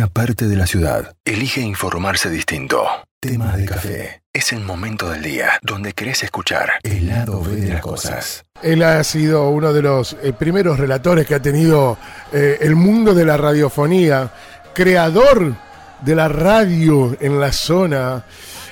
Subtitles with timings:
[0.00, 2.86] una parte de la ciudad elige informarse distinto.
[3.20, 4.22] Tema de café.
[4.32, 8.46] Es el momento del día donde querés escuchar el lado B de las cosas.
[8.62, 11.98] Él ha sido uno de los eh, primeros relatores que ha tenido
[12.32, 14.32] eh, el mundo de la radiofonía,
[14.72, 15.54] creador
[16.00, 18.24] de la radio en la zona,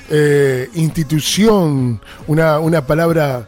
[0.09, 3.47] eh, institución, una, una palabra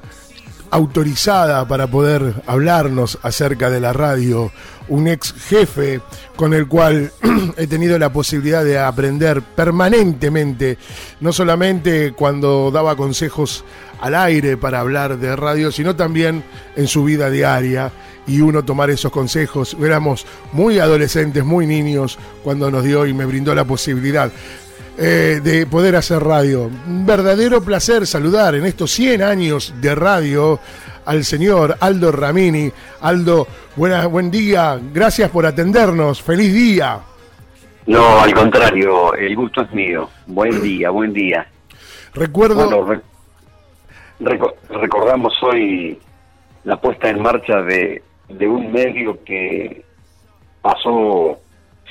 [0.71, 4.53] autorizada para poder hablarnos acerca de la radio,
[4.91, 6.01] un ex jefe
[6.37, 7.11] con el cual
[7.57, 10.77] he tenido la posibilidad de aprender permanentemente,
[11.21, 13.65] no solamente cuando daba consejos
[14.01, 16.45] al aire para hablar de radio, sino también
[16.77, 17.93] en su vida diaria
[18.27, 19.77] y uno tomar esos consejos.
[19.81, 24.31] Éramos muy adolescentes, muy niños cuando nos dio y me brindó la posibilidad.
[25.03, 26.71] Eh, de poder hacer radio.
[26.87, 30.61] Un verdadero placer saludar en estos 100 años de radio
[31.05, 32.71] al señor Aldo Ramini.
[33.01, 33.47] Aldo,
[33.77, 37.01] buena, buen día, gracias por atendernos, feliz día.
[37.87, 40.09] No, al contrario, el gusto es mío.
[40.27, 41.47] Buen día, buen día.
[42.15, 43.01] Recuerdo...
[44.69, 45.99] recordamos hoy
[46.65, 49.85] la puesta en marcha de, de un medio que
[50.63, 51.39] pasó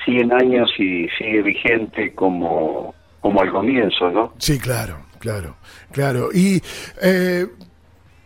[0.06, 4.34] 100 años y sigue vigente como como al comienzo, ¿no?
[4.38, 5.56] Sí, claro, claro,
[5.92, 6.30] claro.
[6.34, 6.62] ¿Y
[7.02, 7.46] eh,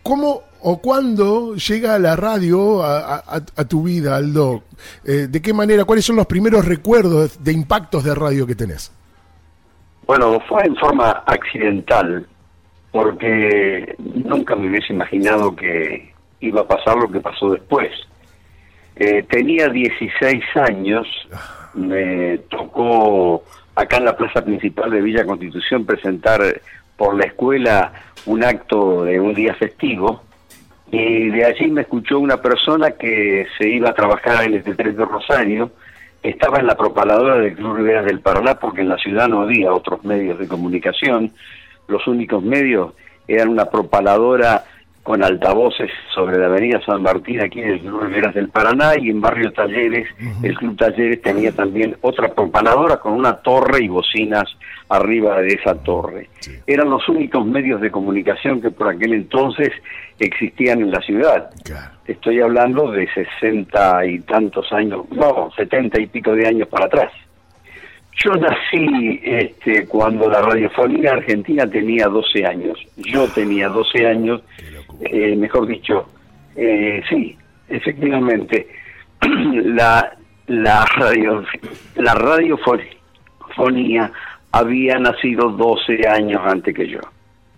[0.02, 4.62] cómo o cuándo llega la radio a, tu vida, Aldo?
[5.04, 5.84] Eh, ¿De qué manera?
[5.84, 8.90] ¿Cuáles son los primeros recuerdos de impactos de radio que tenés?
[10.06, 12.26] Bueno, fue en forma accidental,
[12.90, 17.90] porque nunca me hubiese imaginado que iba a pasar lo que pasó después.
[18.96, 21.06] Eh, tenía 16 años,
[21.74, 26.40] me tocó acá en la plaza principal de Villa Constitución presentar
[26.96, 27.92] por la escuela
[28.24, 30.22] un acto de un día festivo
[30.90, 34.94] y de allí me escuchó una persona que se iba a trabajar en el T3
[34.94, 35.70] de Rosario,
[36.22, 39.72] estaba en la propaladora del Club Riveras del Paraná porque en la ciudad no había
[39.72, 41.32] otros medios de comunicación,
[41.88, 42.92] los únicos medios
[43.26, 44.64] eran una propaladora
[45.04, 49.10] con altavoces sobre la avenida San Martín aquí en el Club Riveras del Paraná y
[49.10, 50.08] en Barrio Talleres,
[50.42, 54.44] el Club Talleres tenía también otra propanadora con una torre y bocinas
[54.88, 56.30] arriba de esa torre.
[56.66, 59.72] Eran los únicos medios de comunicación que por aquel entonces
[60.18, 61.50] existían en la ciudad.
[62.06, 67.12] Estoy hablando de sesenta y tantos años, no, setenta y pico de años para atrás.
[68.24, 72.78] Yo nací este, cuando la radiofonía argentina tenía 12 años.
[72.96, 74.40] Yo tenía 12 años
[75.00, 76.06] eh, mejor dicho,
[76.56, 77.36] eh, sí,
[77.68, 78.68] efectivamente,
[79.20, 80.16] la,
[80.46, 81.44] la, radio,
[81.96, 84.12] la radiofonía
[84.52, 87.00] había nacido 12 años antes que yo.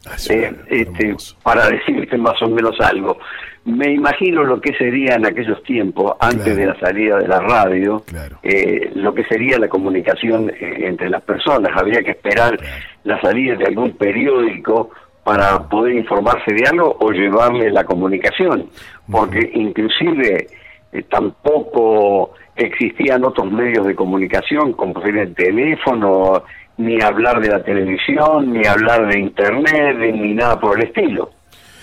[0.06, 3.18] Ah, eh, este, para decirte más o menos algo,
[3.64, 8.04] me imagino lo que sería en aquellos tiempos, antes de la salida de la radio,
[8.44, 11.72] eh, lo que sería la comunicación entre las personas.
[11.74, 12.56] Había que esperar
[13.02, 14.90] la salida de algún periódico
[15.26, 18.70] para poder informarse de algo o llevarle la comunicación,
[19.10, 20.46] porque inclusive
[20.92, 26.44] eh, tampoco existían otros medios de comunicación como el teléfono,
[26.76, 31.30] ni hablar de la televisión, ni hablar de internet, ni nada por el estilo.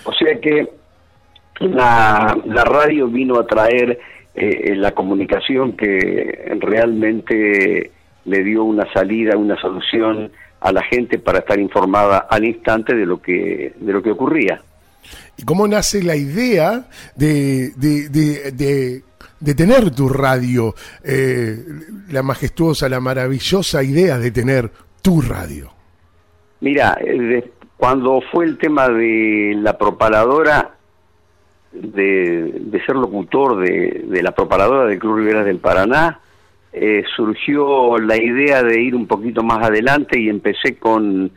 [0.04, 0.66] O sea que
[1.60, 4.00] la, la radio vino a traer
[4.34, 7.90] eh, la comunicación que realmente
[8.24, 10.32] le dio una salida, una solución
[10.64, 14.62] a la gente para estar informada al instante de lo que, de lo que ocurría.
[15.36, 20.74] ¿Y cómo nace la idea de, de, tener tu radio?
[21.04, 21.54] Eh,
[22.10, 24.70] la majestuosa, la maravillosa idea de tener
[25.02, 25.70] tu radio.
[26.60, 30.76] Mira, eh, cuando fue el tema de la propaladora,
[31.72, 36.20] de, de ser locutor de, de la propaladora del Club Rivera del Paraná,
[36.76, 41.30] eh, surgió la idea de ir un poquito más adelante y empecé con,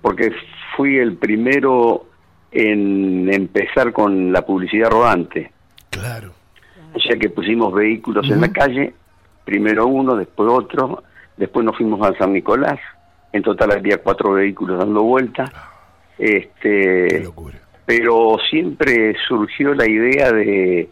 [0.00, 0.30] porque
[0.76, 2.06] fui el primero
[2.52, 5.50] en empezar con la publicidad rodante.
[5.90, 6.32] Claro.
[6.94, 8.94] O sea que pusimos vehículos en la calle,
[9.44, 11.02] primero uno, después otro,
[11.36, 12.78] después nos fuimos a San Nicolás,
[13.32, 15.50] en total había cuatro vehículos dando vuelta.
[16.16, 17.24] Este,
[17.84, 20.88] Pero siempre surgió la idea de,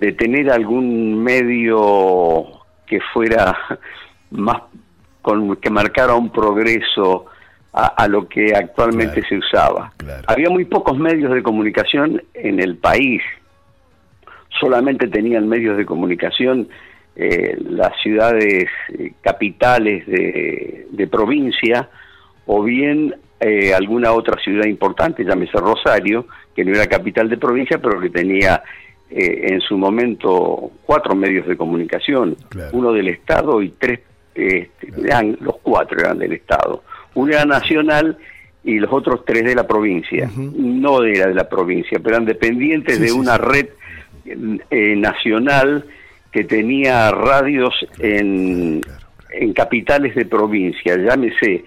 [0.00, 2.61] de tener algún medio
[2.92, 3.56] que fuera
[4.30, 4.64] más
[5.22, 7.24] con, que marcara un progreso
[7.72, 9.94] a, lo que actualmente se usaba.
[10.26, 13.22] Había muy pocos medios de comunicación en el país,
[14.60, 16.68] solamente tenían medios de comunicación
[17.16, 21.88] eh, las ciudades eh, capitales de, de, provincia
[22.44, 27.78] o bien eh, alguna otra ciudad importante, llámese Rosario, que no era capital de provincia,
[27.78, 28.62] pero que tenía
[29.14, 32.36] eh, en su momento cuatro medios de comunicación,
[32.72, 34.00] uno del Estado y tres
[34.34, 36.82] este, eran los cuatro eran del Estado.
[37.14, 38.16] Uno era nacional
[38.64, 40.30] y los otros tres de la provincia.
[40.34, 43.68] No era de la provincia, pero eran dependientes de una red
[44.24, 45.84] eh, nacional
[46.30, 48.80] que tenía radios en,
[49.30, 51.64] en capitales de provincia, llámese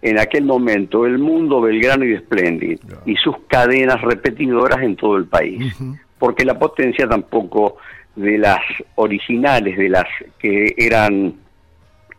[0.00, 5.26] en aquel momento El Mundo, Belgrano y Splendid, y sus cadenas repetidoras en todo el
[5.26, 5.76] país,
[6.18, 7.76] porque la potencia tampoco
[8.16, 8.60] de las
[8.96, 10.06] originales, de las
[10.38, 11.34] que eran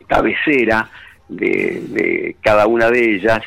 [0.06, 0.88] cabecera
[1.28, 3.40] de, cada una de ellas,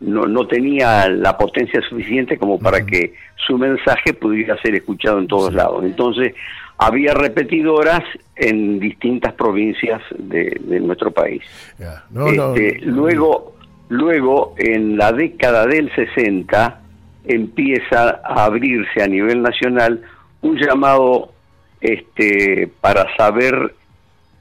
[0.00, 3.14] no, no, tenía la potencia suficiente como para que
[3.46, 5.84] su mensaje pudiera ser escuchado en todos lados.
[5.84, 6.34] Entonces,
[6.78, 8.02] había repetidoras
[8.34, 11.42] en distintas provincias de, nuestro país.
[11.78, 13.54] Este, luego,
[13.88, 16.81] luego, en la década del 60,
[17.24, 20.02] empieza a abrirse a nivel nacional
[20.40, 21.32] un llamado
[21.80, 23.74] este, para saber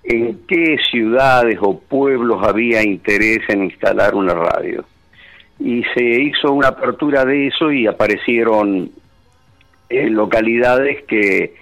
[0.03, 4.83] en qué ciudades o pueblos había interés en instalar una radio.
[5.59, 8.91] Y se hizo una apertura de eso y aparecieron
[9.89, 11.53] en eh, localidades que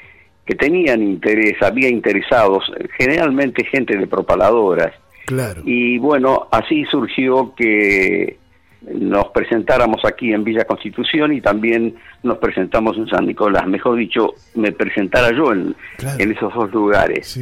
[0.50, 2.64] que tenían interés, había interesados,
[2.98, 4.96] generalmente gente de propaladoras.
[5.28, 5.62] Claro.
[5.64, 8.40] Y bueno, así surgió que
[8.82, 13.68] nos presentáramos aquí en Villa Constitución y también nos presentamos en San Nicolás.
[13.68, 15.76] Mejor dicho, me presentara yo en,
[16.18, 17.38] en esos dos lugares.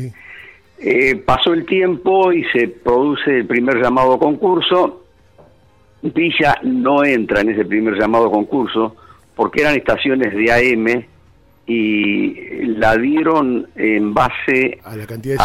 [0.79, 5.03] Eh, pasó el tiempo y se produce el primer llamado concurso.
[6.01, 8.95] Villa no entra en ese primer llamado concurso
[9.35, 11.05] porque eran estaciones de AM
[11.67, 15.35] y la dieron en base a la cantidad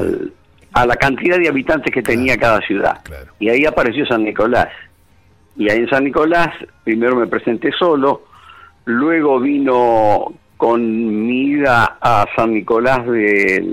[0.00, 0.30] de,
[0.74, 3.00] a la cantidad de habitantes que tenía cada ciudad.
[3.38, 4.68] Y ahí apareció San Nicolás.
[5.56, 6.48] Y ahí en San Nicolás,
[6.84, 8.22] primero me presenté solo,
[8.84, 13.64] luego vino con mi ida a San Nicolás de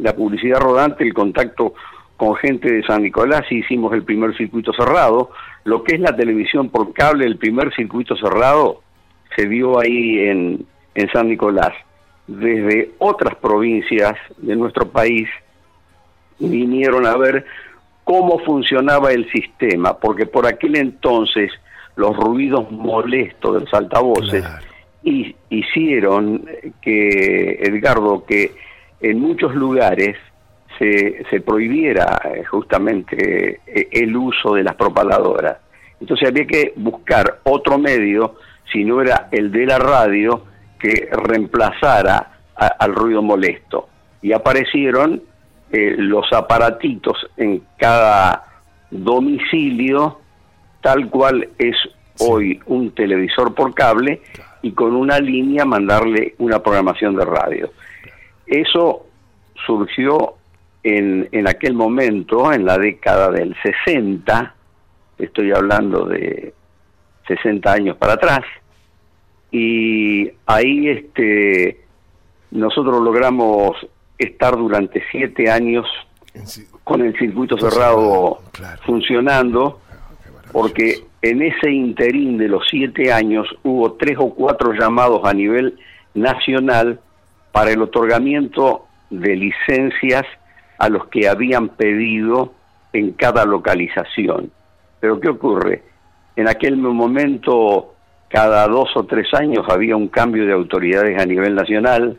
[0.00, 1.74] la publicidad rodante, el contacto
[2.16, 5.30] con gente de San Nicolás y hicimos el primer circuito cerrado.
[5.64, 8.82] Lo que es la televisión por cable, el primer circuito cerrado
[9.34, 11.72] se dio ahí en, en San Nicolás,
[12.26, 15.28] desde otras provincias de nuestro país
[16.38, 17.44] vinieron a ver
[18.04, 21.50] cómo funcionaba el sistema, porque por aquel entonces
[21.96, 24.44] los ruidos molestos de los altavoces
[25.02, 26.46] hicieron
[26.80, 28.52] que, Edgardo, que
[29.00, 30.16] en muchos lugares
[30.78, 35.58] se, se prohibiera eh, justamente eh, el uso de las propaladoras.
[36.00, 38.36] Entonces había que buscar otro medio,
[38.72, 40.42] si no era el de la radio,
[40.78, 43.88] que reemplazara al ruido molesto.
[44.20, 45.22] Y aparecieron
[45.74, 48.44] eh, los aparatitos en cada
[48.92, 50.20] domicilio,
[50.80, 51.74] tal cual es
[52.20, 54.22] hoy un televisor por cable
[54.62, 57.72] y con una línea mandarle una programación de radio.
[58.46, 59.06] Eso
[59.66, 60.34] surgió
[60.84, 64.54] en, en aquel momento, en la década del 60,
[65.18, 66.54] estoy hablando de
[67.26, 68.44] 60 años para atrás,
[69.50, 71.80] y ahí este
[72.52, 73.74] nosotros logramos
[74.18, 75.86] estar durante siete años
[76.82, 78.40] con el circuito cerrado
[78.84, 79.80] funcionando
[80.52, 85.78] porque en ese interín de los siete años hubo tres o cuatro llamados a nivel
[86.14, 87.00] nacional
[87.50, 90.24] para el otorgamiento de licencias
[90.78, 92.52] a los que habían pedido
[92.92, 94.50] en cada localización.
[95.00, 95.82] Pero ¿qué ocurre?
[96.36, 97.94] En aquel momento
[98.28, 102.18] cada dos o tres años había un cambio de autoridades a nivel nacional,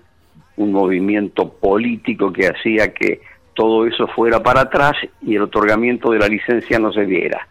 [0.58, 3.22] un movimiento político que hacía que
[3.54, 7.48] todo eso fuera para atrás y el otorgamiento de la licencia no se diera.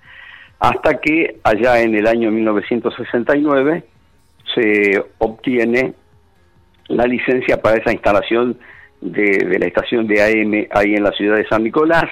[0.58, 3.84] Hasta que allá en el año 1969
[4.54, 5.94] se obtiene
[6.88, 8.58] la licencia para esa instalación
[9.00, 12.04] de, la estación de AM ahí en la ciudad de San Nicolás,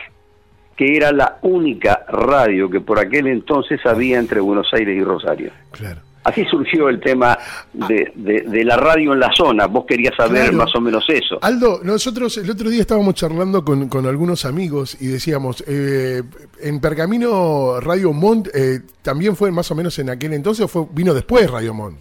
[0.77, 5.53] que era la única radio que por aquel entonces había entre Buenos Aires y Rosario.
[5.71, 6.01] Claro.
[6.25, 7.37] Así surgió el tema
[7.73, 9.67] de, de, la radio en la zona.
[9.67, 11.39] Vos querías saber más o menos eso.
[11.43, 16.23] Aldo, nosotros el otro día estábamos charlando con, con algunos amigos y decíamos, eh,
[16.61, 20.87] en Pergamino Radio Montt eh, también fue más o menos en aquel entonces o fue,
[20.93, 21.99] vino después Radio Montt.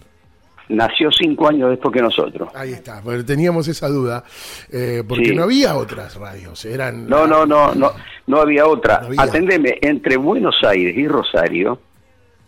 [0.68, 2.48] Nació cinco años después que nosotros.
[2.54, 4.24] Ahí está, teníamos esa duda,
[4.70, 7.08] eh, porque no había otras radios, eran...
[7.08, 7.90] No, no, no, no,
[8.28, 9.02] no había otra.
[9.18, 11.80] Atendeme, entre Buenos Aires y Rosario,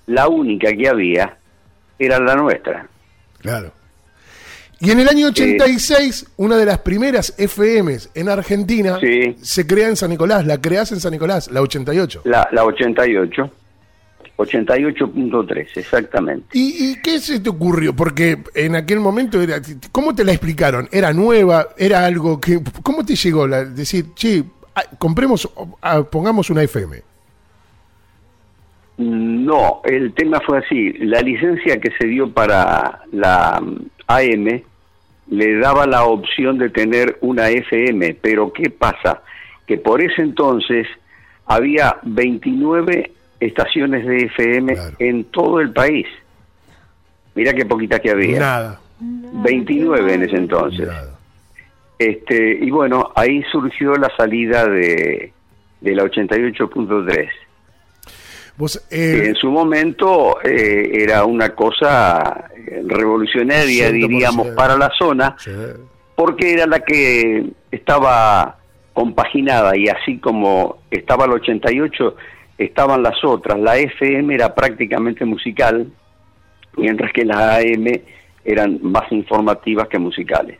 [0.06, 1.36] la única que había
[1.98, 2.86] era la nuestra.
[3.40, 3.72] Claro.
[4.80, 8.98] Y en el año 86, una de las primeras FMs en Argentina
[9.40, 12.22] se crea en San Nicolás, la creas en San Nicolás, la 88.
[12.24, 13.50] La, la 88.
[14.36, 16.58] 88.3, exactamente.
[16.58, 17.94] ¿Y, ¿Y, qué se te ocurrió?
[17.94, 19.60] Porque en aquel momento, era,
[19.92, 20.88] ¿cómo te la explicaron?
[20.90, 21.68] ¿Era nueva?
[21.78, 22.60] ¿Era algo que...
[22.82, 24.42] ¿Cómo te llegó la decir, che,
[24.98, 25.48] compremos,
[26.10, 27.13] pongamos una FM.
[28.96, 30.92] No, el tema fue así.
[30.92, 33.60] La licencia que se dio para la
[34.06, 34.62] AM
[35.30, 39.22] le daba la opción de tener una FM, pero ¿qué pasa?
[39.66, 40.86] Que por ese entonces
[41.46, 43.10] había 29
[43.40, 46.06] estaciones de FM en todo el país.
[47.34, 48.38] Mira qué poquita que había.
[48.38, 48.80] Nada.
[49.00, 50.88] 29 en ese entonces.
[51.98, 55.32] Este, y bueno, ahí surgió la salida de,
[55.80, 57.28] de la 88.3.
[58.90, 62.50] Eh, en su momento eh, era una cosa
[62.86, 65.36] revolucionaria, diríamos, para la zona,
[66.14, 68.58] porque era la que estaba
[68.92, 72.16] compaginada y así como estaba el 88,
[72.56, 73.58] estaban las otras.
[73.58, 75.88] La FM era prácticamente musical,
[76.76, 77.86] mientras que las AM
[78.44, 80.58] eran más informativas que musicales.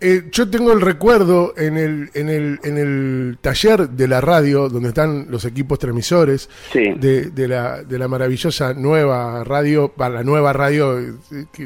[0.00, 4.68] Eh, yo tengo el recuerdo en el, en, el, en el taller de la radio,
[4.68, 10.22] donde están los equipos transmisores, de, de, la, de la maravillosa nueva radio, para la
[10.22, 11.14] nueva radio, eh,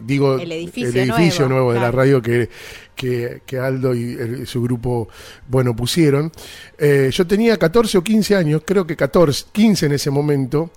[0.04, 2.48] digo, el edificio, nuevo, de la radio que,
[2.96, 5.10] que, Aldo y su grupo,
[5.48, 6.32] bueno, pusieron.
[6.78, 10.70] Eh, yo tenía 14 o 15 años, creo que 14, 15 en ese momento,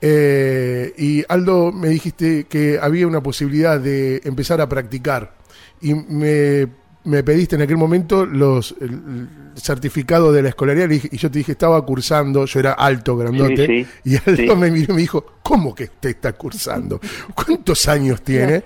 [0.00, 5.34] y Aldo me dijiste que había una posibilidad de empezar a practicar.
[5.80, 6.68] Y me
[7.04, 11.52] me pediste en aquel momento los el certificado de la escolaridad y yo te dije
[11.52, 15.84] estaba cursando, yo era alto, grandote, y Aldo me miró y me dijo, ¿cómo que
[15.84, 17.00] usted está cursando?
[17.34, 18.62] ¿Cuántos años tiene?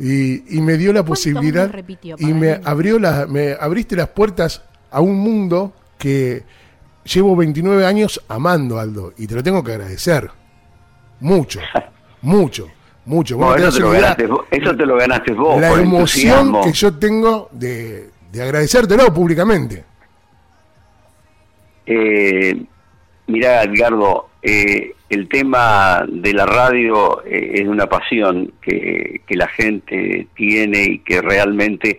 [0.00, 1.72] Y, me dio la posibilidad
[2.18, 6.42] y me abrió la, me abriste las puertas a un mundo que
[7.04, 10.30] llevo 29 años amando, Aldo, y te lo tengo que agradecer.
[11.20, 11.60] Mucho,
[12.22, 12.68] mucho
[13.08, 13.56] mucho.
[13.56, 13.78] eso,
[14.76, 15.60] te lo ganaste, vos.
[15.60, 19.84] La emoción que yo tengo de, de agradecértelo públicamente.
[21.86, 22.54] Eh,
[23.26, 29.48] mira, Edgardo, eh, el tema de la radio eh, es una pasión que, que la
[29.48, 31.98] gente tiene y que realmente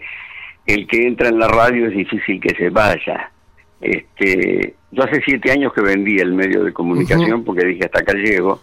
[0.67, 3.31] el que entra en la radio es difícil que se vaya.
[3.81, 8.13] Este, yo hace siete años que vendí el medio de comunicación porque dije hasta acá
[8.13, 8.61] llego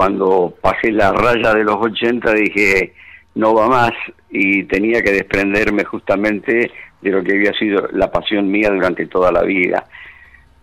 [0.00, 2.94] cuando pasé la raya de los 80 dije
[3.34, 3.92] no va más
[4.30, 6.70] y tenía que desprenderme justamente
[7.02, 9.84] de lo que había sido la pasión mía durante toda la vida.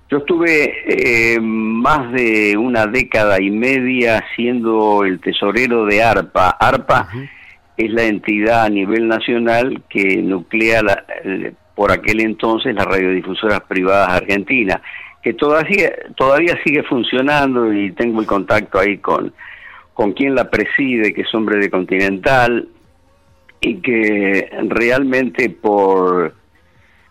[0.10, 6.58] Yo estuve eh, más de una década y media siendo el tesorero de ARPA.
[6.60, 7.08] ARPA
[7.78, 10.82] es la entidad a nivel nacional que nuclea
[11.76, 14.82] por aquel entonces las radiodifusoras privadas argentinas
[15.22, 19.34] que todavía, todavía sigue funcionando y tengo el contacto ahí con,
[19.94, 22.68] con quien la preside, que es hombre de Continental,
[23.60, 26.34] y que realmente por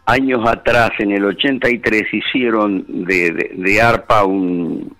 [0.06, 4.94] años atrás, en el 83, hicieron de, de, ARPA un,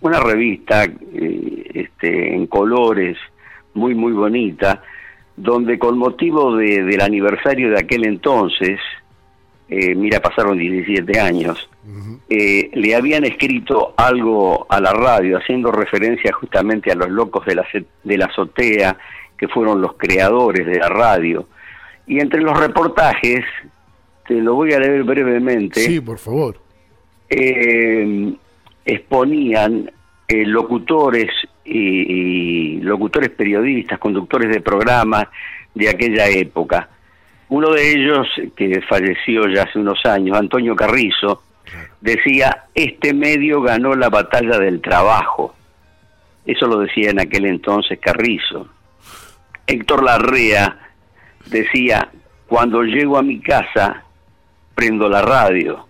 [0.00, 3.18] una revista eh, este, en colores
[3.74, 4.82] muy, muy bonita,
[5.36, 8.80] donde con motivo de, del aniversario de aquel entonces,
[9.74, 11.66] eh, mira, pasaron 17 años,
[12.28, 17.54] eh, le habían escrito algo a la radio haciendo referencia justamente a los locos de
[17.54, 17.66] la,
[18.04, 18.98] de la azotea,
[19.34, 21.48] que fueron los creadores de la radio.
[22.06, 23.46] Y entre los reportajes,
[24.28, 25.80] te lo voy a leer brevemente.
[25.80, 26.58] Sí, por favor.
[27.30, 28.30] Eh,
[28.84, 29.90] exponían
[30.28, 31.30] locutores
[31.64, 35.28] y locutores periodistas, conductores de programas
[35.74, 36.90] de aquella época
[37.52, 41.42] uno de ellos, que falleció ya hace unos años, Antonio Carrizo,
[42.00, 45.54] decía, este medio ganó la batalla del trabajo.
[46.46, 48.68] Eso lo decía en aquel entonces Carrizo.
[49.66, 50.78] Héctor Larrea
[51.44, 52.08] decía,
[52.46, 54.02] cuando llego a mi casa,
[54.74, 55.86] prendo la radio.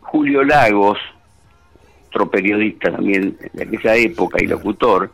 [0.00, 0.98] Julio Lagos,
[2.08, 5.12] otro periodista también de aquella época y locutor,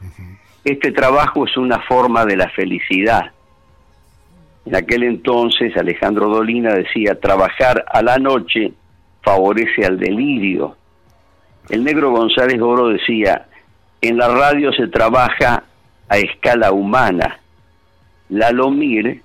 [0.65, 3.33] este trabajo es una forma de la felicidad
[4.67, 8.73] en aquel entonces Alejandro Dolina decía, trabajar a la noche
[9.23, 10.77] favorece al delirio.
[11.69, 13.47] El negro González Oro decía,
[14.01, 15.65] en la radio se trabaja
[16.09, 17.39] a escala humana.
[18.29, 19.23] Lalomir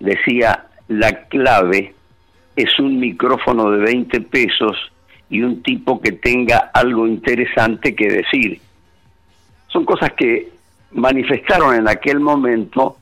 [0.00, 1.94] decía, la clave
[2.56, 4.76] es un micrófono de 20 pesos
[5.30, 8.60] y un tipo que tenga algo interesante que decir.
[9.68, 10.50] Son cosas que
[10.92, 12.97] manifestaron en aquel momento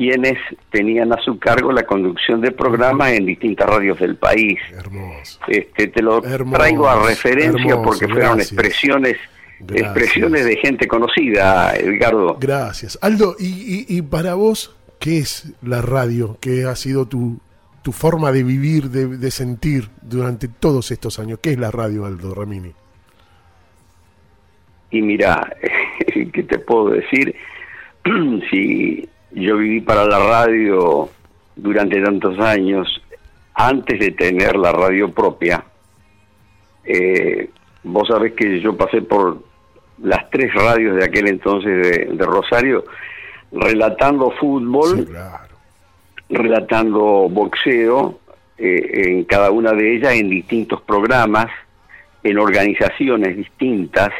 [0.00, 0.38] quienes
[0.70, 4.58] tenían a su cargo la conducción de programas en distintas radios del país.
[4.72, 5.38] Hermoso.
[5.46, 9.18] Este, te lo traigo a referencia porque fueron expresiones
[9.68, 12.38] expresiones de gente conocida, Edgardo.
[12.40, 12.98] Gracias.
[13.02, 16.38] Aldo, ¿y, y, para vos qué es la radio?
[16.40, 17.38] ¿Qué ha sido tu,
[17.82, 21.40] tu forma de vivir, de, sentir durante todos estos años?
[21.42, 22.72] ¿Qué es la radio, Aldo Ramini?
[24.92, 25.54] Y mira,
[26.32, 27.36] ¿qué te puedo decir?
[28.50, 31.08] si yo viví para la radio
[31.56, 33.02] durante tantos años,
[33.54, 35.64] antes de tener la radio propia,
[36.84, 37.50] eh,
[37.82, 39.42] vos sabés que yo pasé por
[40.02, 42.84] las tres radios de aquel entonces de, Rosario,
[43.52, 45.08] relatando fútbol,
[46.28, 48.18] relatando boxeo,
[48.56, 51.46] eh, en cada una de ellas en distintos programas,
[52.22, 54.10] en organizaciones distintas.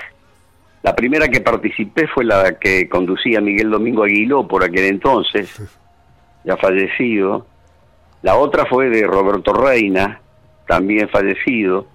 [0.82, 5.60] La primera que participé fue la que conducía Miguel Domingo Aguiló por aquel entonces,
[6.44, 7.46] ya fallecido.
[8.22, 10.20] La otra fue de Roberto Reina,
[10.66, 11.86] también fallecido.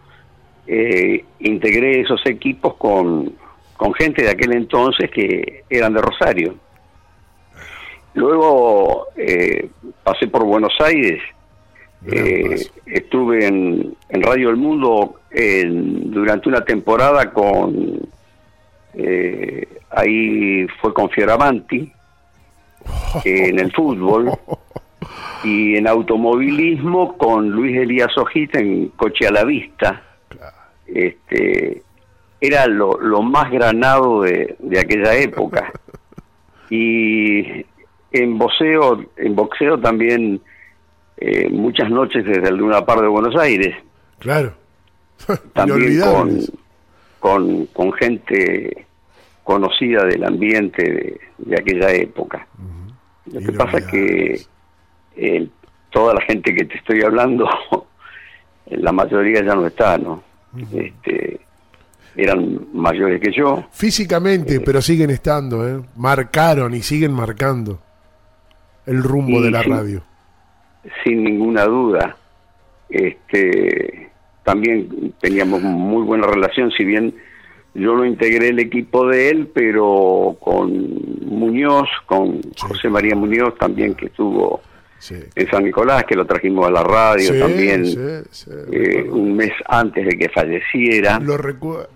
[0.68, 3.34] Eh, integré esos equipos con,
[3.75, 6.56] con gente de aquel entonces que eran de Rosario.
[8.13, 9.68] Luego eh,
[10.04, 11.22] pasé por Buenos Aires,
[12.08, 18.08] eh, estuve en, en, Radio El Mundo durante una temporada con,
[18.97, 21.91] eh, ahí fue con Fioravanti,
[23.23, 24.31] en el fútbol,
[25.43, 30.01] y en automovilismo con Luis Elías Ojita en Coche a la Vista.
[30.87, 31.81] Este,
[32.39, 35.71] era lo, lo más granado de, de aquella época.
[36.67, 37.63] Y
[38.11, 40.41] en boxeo, en boxeo también
[41.17, 43.75] eh, muchas noches desde el Luna Par de Buenos Aires.
[44.19, 44.53] Claro.
[45.53, 46.39] también con,
[47.25, 48.86] con, con, gente
[49.44, 52.48] conocida del ambiente de, aquella época.
[53.25, 55.48] Lo que pasa es que
[55.89, 57.50] toda la gente que te estoy hablando,
[58.67, 60.22] la mayoría ya no está, ¿no?
[60.72, 61.39] este,
[62.15, 63.65] eran mayores que yo.
[63.72, 65.82] Físicamente, eh, pero siguen estando, ¿eh?
[65.96, 67.79] Marcaron y siguen marcando
[68.86, 70.03] el rumbo de la radio.
[71.03, 72.17] Sin ninguna duda.
[72.88, 74.04] Este,
[74.45, 77.13] también teníamos muy buena relación, si bien
[77.73, 80.69] yo no integré el equipo de él, pero con
[81.25, 84.62] Muñoz, con José María Muñoz también que estuvo
[85.10, 87.84] en San Nicolás, que lo trajimos a la radio también
[88.71, 91.19] eh, un mes antes de que falleciera.
[91.19, 91.89] Lo recuerdo.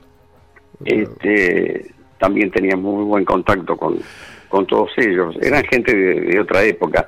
[0.84, 4.00] Este, también teníamos muy buen contacto con,
[4.50, 5.36] con todos ellos.
[5.42, 7.06] Eran gente de, otra época.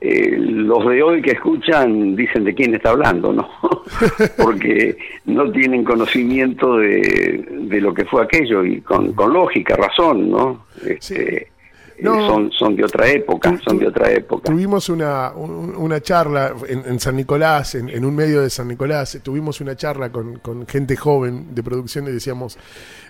[0.00, 3.48] Eh, los de hoy que escuchan dicen de quién está hablando, ¿no?
[4.36, 10.30] Porque no tienen conocimiento de, de, lo que fue aquello y con, con lógica, razón,
[10.30, 10.66] ¿no?
[10.86, 11.48] Este,
[12.04, 14.50] son, son de otra época, son de otra época.
[14.50, 19.76] Tuvimos una, una charla en, San Nicolás, en, un medio de San Nicolás, tuvimos una
[19.76, 22.58] charla con, con gente joven de producción y decíamos,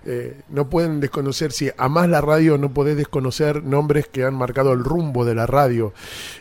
[0.06, 4.72] eh, no pueden desconocer, si amás la radio, no podés desconocer nombres que han marcado
[4.72, 5.94] el rumbo de la radio.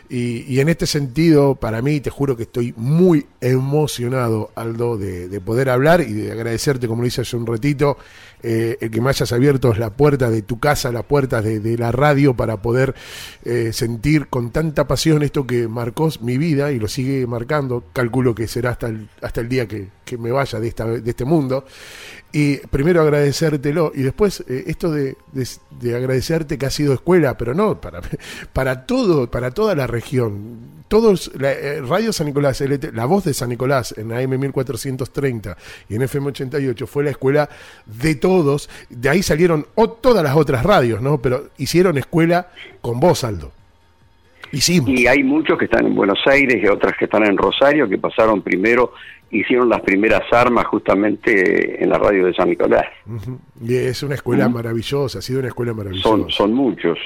[0.08, 5.40] Y, en este sentido, para mí, te juro que estoy muy emocionado, Aldo, de, de
[5.40, 7.96] poder hablar y de agradecerte, como lo hice hace un ratito,
[8.46, 11.90] eh, el que me hayas abierto la puerta de tu casa, la puerta de, la
[11.92, 12.94] radio para poder
[13.46, 17.84] eh, sentir con tanta pasión esto que marcó mi vida y lo sigue marcando.
[17.94, 19.88] Calculo que será hasta hasta el día que,
[20.18, 21.64] me vaya de, esta, de este mundo.
[22.32, 27.54] Y primero agradecértelo y después eh, esto de, de, agradecerte que ha sido escuela, pero
[27.54, 28.00] no, para,
[28.52, 30.74] para todo, para toda la región.
[30.88, 32.60] Todos, la, eh, Radio San Nicolás,
[32.92, 35.56] la voz de San Nicolás en AM 1430
[35.88, 37.48] y en FM 88 fue la escuela
[37.86, 38.68] de todos.
[38.90, 39.66] De ahí salieron
[40.00, 41.22] todas las otras radios, ¿no?
[41.22, 42.48] Pero hicieron escuela
[42.80, 43.52] con vos, Aldo.
[44.50, 44.90] Hicimos.
[44.90, 47.98] Y hay muchos que están en Buenos Aires y otras que están en Rosario, que
[47.98, 48.92] pasaron primero
[49.34, 52.86] hicieron las primeras armas justamente en la radio de San Nicolás.
[53.60, 56.08] Y es una escuela maravillosa, ha sido una escuela maravillosa.
[56.08, 56.98] Son, son muchos.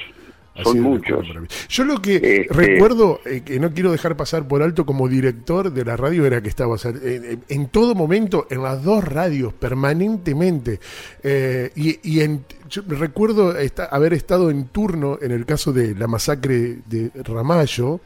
[0.63, 1.27] Son muchos.
[1.69, 5.73] Yo lo que este recuerdo, eh, que no quiero dejar pasar por alto como director
[5.73, 10.81] de la radio, era que estaba en, todo momento en las dos radios, permanentemente.
[11.23, 13.55] Eh, y, en, yo recuerdo
[13.91, 18.01] haber estado en turno en el caso de la masacre de Ramallo,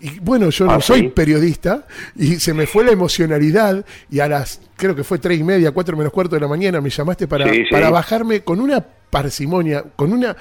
[0.00, 4.28] y bueno, yo no ah, soy periodista y se me fue la emocionalidad y a
[4.28, 7.28] las, creo que fue tres y media, cuatro menos cuarto de la mañana, me llamaste
[7.28, 10.36] para, para bajarme con una parsimonia, con una...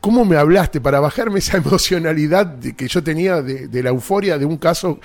[0.00, 4.56] ¿Cómo me hablaste para bajarme esa emocionalidad que yo tenía de, la euforia de un
[4.56, 4.98] caso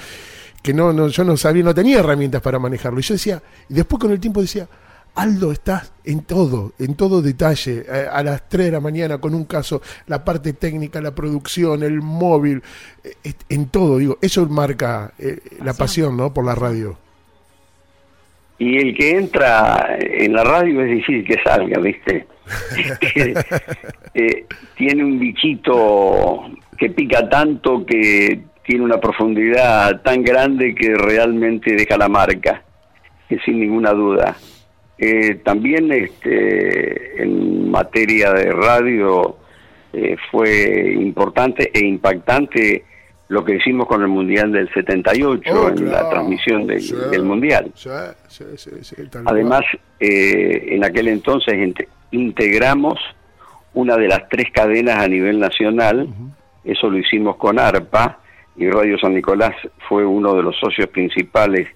[0.62, 3.00] que no, no, yo no sabía, no tenía herramientas para manejarlo?
[3.00, 4.68] Y yo decía, y después con el tiempo decía,
[5.16, 9.46] Aldo, estás en todo, en todo detalle, a, las 3 de la mañana con un
[9.46, 12.62] caso, la parte técnica, la producción, el móvil,
[13.04, 16.34] eh, en todo, digo, eso marca eh, la pasión, ¿no?
[16.34, 17.05] Por la radio.
[18.58, 22.26] Y el que entra en la radio es difícil que salga, ¿viste?
[24.78, 31.98] tiene un bichito que pica tanto que tiene una profundidad tan grande que realmente deja
[31.98, 32.64] la marca,
[33.44, 34.36] sin ninguna duda.
[34.98, 39.38] Eh, también este, en materia de radio
[39.92, 42.86] eh, fue importante e impactante
[43.28, 47.72] lo que hicimos con el Mundial del 78, en la transmisión del, Mundial.
[49.26, 49.62] Además,
[50.00, 51.56] eh, en aquel entonces
[52.12, 53.00] integramos
[53.74, 56.08] una de las tres cadenas a nivel nacional,
[56.64, 58.20] eso lo hicimos con ARPA,
[58.58, 59.56] y Radio San Nicolás
[59.90, 61.68] fue uno de los socios principales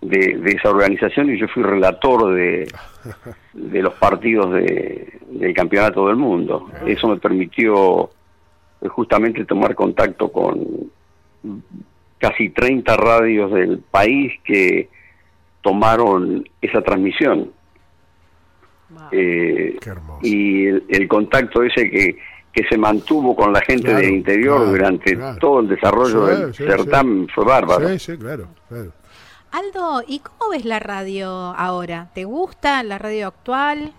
[0.00, 2.68] de, esa organización y yo fui relator de,
[3.52, 6.70] de los partidos de, del campeonato del mundo.
[6.86, 8.10] Eso me permitió
[8.86, 10.90] justamente tomar contacto con
[12.18, 14.88] casi 30 radios del país que
[15.62, 17.52] tomaron esa transmisión.
[19.12, 19.78] Eh,
[20.22, 22.18] y el, contacto ese que,
[22.52, 27.44] que se mantuvo con la gente del interior durante todo el desarrollo del certamen fue
[27.44, 27.88] bárbaro.
[27.90, 28.92] Sí, sí, claro, claro.
[29.50, 32.10] Aldo, ¿y cómo ves la radio ahora?
[32.14, 33.92] ¿Te gusta la radio actual?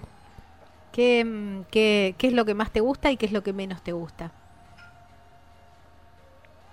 [0.92, 3.54] ¿Qué, mm, qué, qué es lo que más te gusta y qué es lo que
[3.54, 4.32] menos te gusta?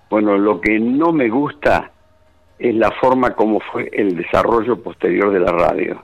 [0.09, 1.91] Bueno, lo que no me gusta
[2.59, 6.03] es la forma como fue el desarrollo posterior de la radio.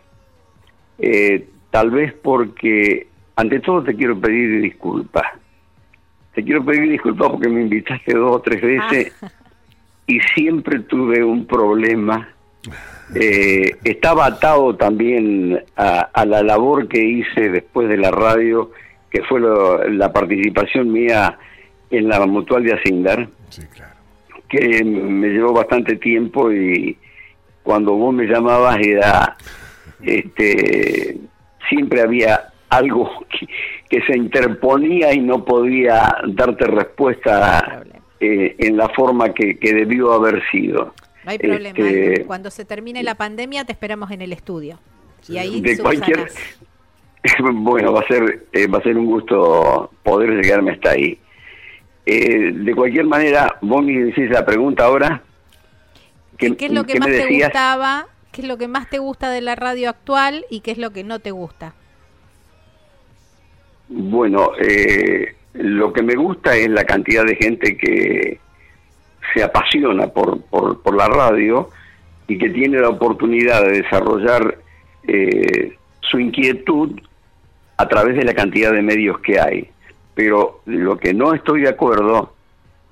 [0.99, 5.25] Eh, tal vez porque, ante todo, te quiero pedir disculpas.
[6.35, 9.29] Te quiero pedir disculpas porque me invitaste dos o tres veces ah.
[10.07, 12.29] y siempre tuve un problema.
[13.15, 18.71] Eh, estaba atado también a, la labor que hice después de la radio,
[19.11, 19.41] que fue
[19.91, 21.39] la participación mía
[21.91, 23.29] en la mutual de Asindar.
[23.51, 23.92] Sí, claro
[24.53, 26.97] que me llevó bastante tiempo y
[27.63, 29.37] cuando vos me llamabas era
[30.03, 31.17] este
[31.69, 33.11] siempre había algo
[33.89, 37.83] que, se interponía y no podía darte respuesta
[38.21, 40.95] eh, en la forma que, debió haber sido.
[41.25, 41.79] No hay problema.
[41.79, 44.79] Este, cuando se termine la pandemia te esperamos en el estudio.
[45.29, 46.29] Y ahí de cualquier
[47.53, 51.19] bueno va a ser eh, va a ser un gusto poder llegarme hasta ahí
[52.05, 55.23] eh, de cualquier manera, vos me decís la pregunta ahora.
[56.37, 58.07] ¿Qué es lo que más te gustaba?
[58.33, 60.91] ¿Qué es lo que más te gusta de la radio actual y qué es lo
[60.91, 61.75] que no te gusta?
[63.89, 68.41] Bueno, eh, lo que me gusta es la cantidad de gente que
[69.35, 71.69] se apasiona por, por, la radio
[72.27, 74.59] y que tiene la oportunidad de desarrollar
[75.07, 76.99] eh, su inquietud
[77.77, 79.72] a través de la cantidad de medios que hay
[80.15, 82.35] pero lo que no estoy de acuerdo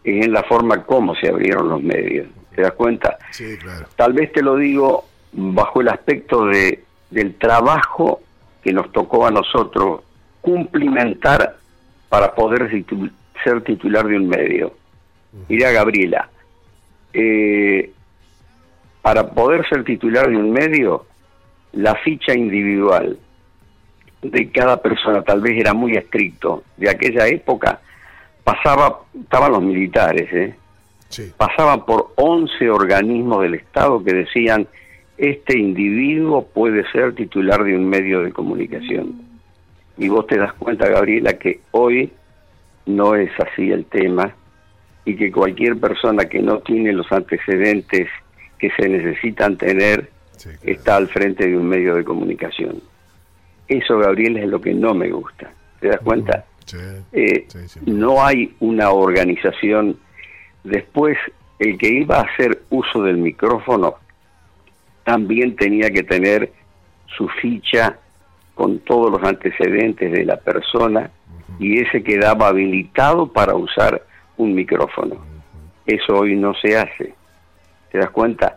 [0.04, 2.28] es en la forma como se abrieron los medios.
[2.54, 3.18] ¿Te das cuenta?
[3.30, 3.86] Sí, claro.
[3.96, 8.20] Tal vez te lo digo bajo el aspecto de del trabajo
[8.62, 10.02] que nos tocó a nosotros
[10.40, 11.56] cumplimentar
[12.08, 12.70] para poder
[13.44, 14.72] ser titular de un medio.
[15.48, 16.28] Mira, Gabriela,
[17.12, 17.92] eh,
[19.02, 21.06] para poder ser titular de un medio,
[21.72, 23.18] la ficha individual
[24.22, 26.64] de cada persona tal vez era muy estricto.
[26.76, 27.80] De aquella época
[28.44, 30.54] pasaba, estaban los militares, ¿eh?
[31.36, 34.66] pasaban por 11 organismos del Estado que decían,
[35.18, 39.22] este individuo puede ser titular de un medio de comunicación.
[39.98, 42.12] Y vos te das cuenta, Gabriela, que hoy
[42.86, 44.34] no es así el tema
[45.04, 48.08] y que cualquier persona que no tiene los antecedentes
[48.58, 50.08] que se necesitan tener
[50.62, 52.80] está al frente de un medio de comunicación.
[53.70, 55.48] Eso, Gabriel, es lo que no me gusta.
[55.78, 56.44] ¿Te das cuenta?
[57.12, 57.46] Eh,
[57.86, 59.96] no hay una organización.
[60.64, 61.16] Después,
[61.60, 63.94] el que iba a hacer uso del micrófono
[65.04, 66.52] también tenía que tener
[67.16, 67.96] su ficha
[68.56, 71.08] con todos los antecedentes de la persona
[71.60, 74.02] y ese quedaba habilitado para usar
[74.36, 75.16] un micrófono.
[75.86, 77.14] Eso hoy no se hace.
[77.92, 78.56] ¿Te das cuenta?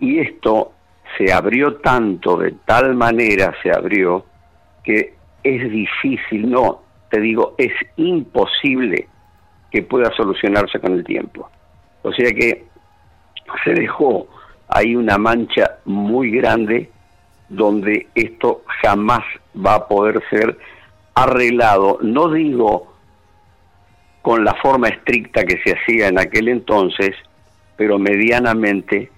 [0.00, 0.72] Y esto
[1.16, 4.24] se abrió tanto, de tal manera se abrió,
[4.84, 9.08] que es difícil, no, te digo, es imposible
[9.70, 11.48] que pueda solucionarse con el tiempo.
[12.02, 12.64] O sea que
[13.64, 14.26] se dejó
[14.68, 16.90] ahí una mancha muy grande
[17.48, 20.56] donde esto jamás va a poder ser
[21.14, 22.94] arreglado, no digo
[24.22, 27.16] con la forma estricta que se hacía en aquel entonces,
[27.76, 29.10] pero medianamente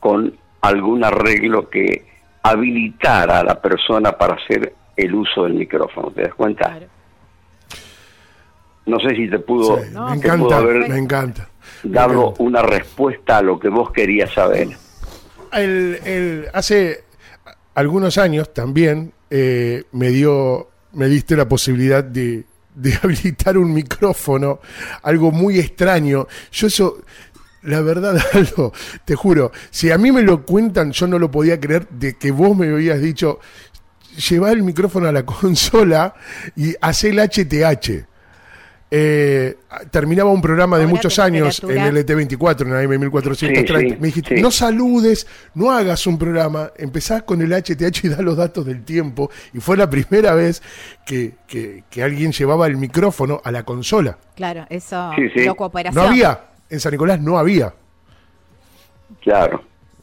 [0.00, 2.04] con algún arreglo que
[2.42, 6.78] habilitara a la persona para hacer el uso del micrófono, ¿te das cuenta?
[8.86, 11.48] No sé si te pudo, me, encanta, me encanta,
[11.82, 14.68] dado una respuesta a lo que vos querías saber.
[15.52, 17.04] El, hace
[17.74, 24.60] algunos años también eh, me dio, me diste la posibilidad de, de habilitar un micrófono,
[25.02, 26.26] algo muy extraño.
[26.50, 26.98] Yo eso
[27.62, 28.72] la verdad, Aldo,
[29.04, 32.30] te juro, si a mí me lo cuentan, yo no lo podía creer de que
[32.30, 33.38] vos me habías dicho,
[34.16, 36.14] lleva el micrófono a la consola
[36.56, 38.06] y hace el HTH.
[38.92, 39.56] Eh,
[39.92, 42.16] terminaba un programa de muchos años en temperatura.
[42.26, 43.78] LT24, en AM 1430.
[43.78, 44.42] Sí, sí, me dijiste, sí.
[44.42, 48.82] no saludes, no hagas un programa, empezás con el HTH y da los datos del
[48.82, 49.30] tiempo.
[49.54, 50.60] Y fue la primera vez
[51.06, 54.18] que, que- que alguien llevaba el micrófono a la consola.
[54.34, 55.44] Claro, eso, Sí, sí.
[55.44, 56.02] loco operación.
[56.04, 57.72] No había, en San Nicolás no había.
[59.22, 59.62] Claro.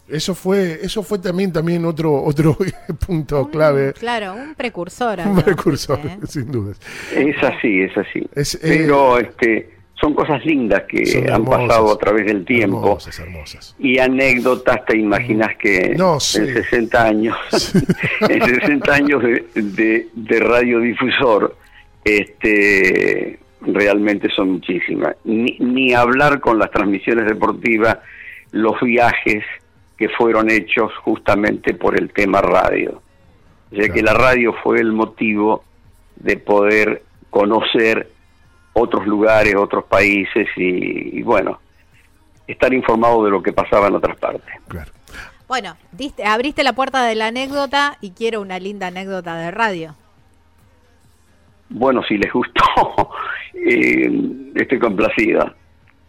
[0.09, 2.57] Eso fue, eso fue también, también otro, otro
[3.05, 5.19] punto Un- clave, Claro, un precursor.
[5.25, 6.17] un precursor, ¿eh?
[6.27, 6.79] sin dudas.
[7.13, 8.25] Es así, es así.
[8.33, 11.67] Es, eh, Pero este, son cosas lindas que han hermosas.
[11.67, 12.77] pasado a través del tiempo.
[12.77, 13.75] Hermosas, hermosas.
[13.79, 16.39] Y anécdotas, te imaginas que No, sí.
[16.39, 17.35] en 60 años,
[18.29, 21.57] en 60 años de, de, de radiodifusor,
[22.05, 25.15] este, realmente son muchísimas.
[25.25, 27.97] Ni, ni hablar con las transmisiones deportivas,
[28.51, 29.43] los viajes
[29.97, 33.01] que fueron hechos justamente por el tema radio.
[33.71, 35.63] Sea que la radio fue el motivo
[36.15, 38.09] de poder conocer
[38.73, 41.59] otros lugares, otros países y, y bueno,
[42.47, 44.53] estar informado de lo que pasaba en otras partes.
[44.67, 44.91] Claro.
[45.47, 49.95] Bueno, diste- abriste la puerta de la anécdota y quiero una linda anécdota de radio.
[51.69, 52.63] Bueno, si les gustó,
[53.53, 54.09] eh,
[54.55, 55.55] estoy complacida.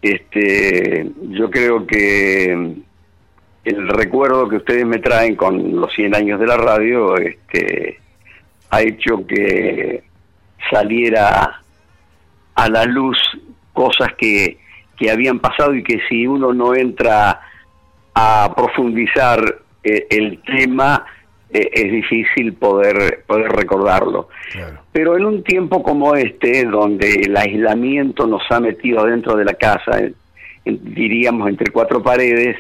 [0.01, 2.77] Este, yo creo que
[3.65, 7.99] el recuerdo que ustedes me traen con los 100 años de la radio, este,
[8.71, 10.03] ha hecho que
[10.71, 11.61] saliera
[12.55, 13.17] a la luz
[13.73, 14.59] cosas que,
[14.97, 17.41] que habían pasado y que si uno no entra
[18.15, 19.41] a profundizar
[19.85, 21.05] eh, el tema,
[21.51, 24.29] eh, es difícil poder, poder recordarlo.
[24.53, 24.79] Claro.
[24.93, 29.55] Pero en un tiempo como este, donde el aislamiento nos ha metido dentro de la
[29.55, 30.15] casa, en-
[30.65, 32.57] en- diríamos entre cuatro paredes,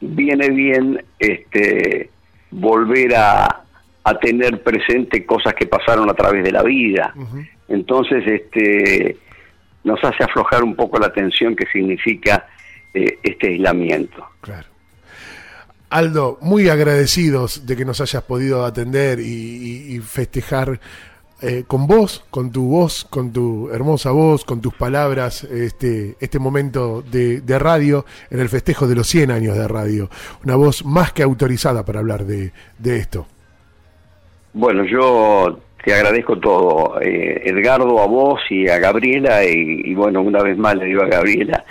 [0.00, 2.10] viene bien este
[2.50, 3.62] volver a,
[4.04, 7.14] a tener presente cosas que pasaron a través de la vida.
[7.68, 9.16] Entonces, este
[9.84, 12.46] nos hace aflojar un poco la tensión que significa
[12.92, 14.26] eh, este aislamiento.
[14.40, 14.66] Claro.
[15.88, 20.78] Aldo, muy agradecidos de que nos hayas podido atender y, y- y festejar
[21.42, 26.38] eh, con vos, con tu voz, con tu hermosa voz, con tus palabras, este, este
[26.38, 30.10] momento de, de radio en el festejo de los 100 años de radio.
[30.44, 33.26] Una voz más que autorizada para hablar de, de esto.
[34.52, 40.20] Bueno, yo te agradezco todo, eh, Edgardo, a vos y a Gabriela, y, y bueno,
[40.20, 41.64] una vez más le digo a Gabriela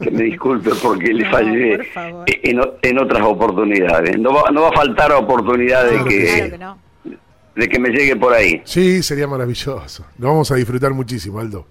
[0.00, 4.18] que me disculpe porque le No, fallé por en, otras oportunidades.
[4.18, 6.91] No va, no va a faltar oportunidad de Claro que que, Claro que no.
[7.54, 8.60] De que me llegue por ahí.
[8.64, 10.06] Sí, sería maravilloso.
[10.18, 11.66] Lo vamos a disfrutar muchísimo, Aldo.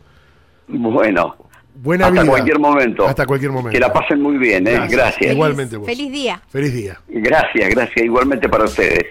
[0.68, 1.36] Bueno,
[1.74, 2.32] Buena hasta vida.
[2.32, 3.08] cualquier momento.
[3.08, 3.72] Hasta cualquier momento.
[3.72, 4.72] Que la pasen muy bien, ¿eh?
[4.74, 4.92] Gracias.
[4.92, 5.22] Gracias.
[5.22, 5.36] Igual.
[5.52, 5.86] Igualmente vos.
[5.88, 6.42] Feliz día.
[6.50, 7.00] Feliz día.
[7.08, 8.06] Gracias, gracias.
[8.06, 9.06] Igualmente para ustedes.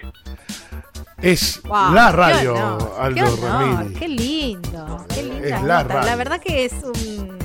[1.21, 3.93] Es Wow, la qué radio, honor, Aldo qué honor.
[3.93, 5.93] Qué lindo, qué linda Es la nota.
[5.95, 6.09] radio.
[6.09, 7.37] La verdad que es un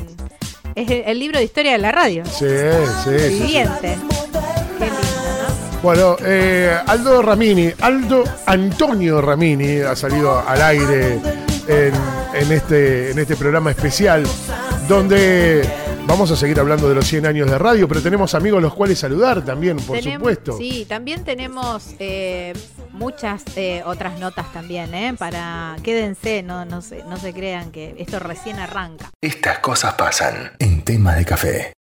[0.75, 2.25] es el, libro de historia de la radio.
[2.25, 2.45] Sí,
[3.05, 3.53] sí, sí.
[3.53, 5.15] Qué lindo,
[5.87, 11.20] Bueno, eh, Aldo Ramini, Aldo Antonio Ramini ha salido al aire
[11.68, 11.94] en,
[12.35, 14.27] en este, en este programa especial
[14.88, 15.62] donde
[16.09, 18.99] vamos a seguir hablando de los 100 años de radio, pero tenemos amigos los cuales
[18.99, 20.59] saludar también, por supuesto.
[20.59, 22.53] Sí, también tenemos eh,
[22.90, 25.14] muchas eh, otras notas también, ¿eh?
[25.16, 29.11] Para quédense, no, no se, no se crean que esto recién arranca.
[29.20, 31.77] Estas cosas pasan en tema de café.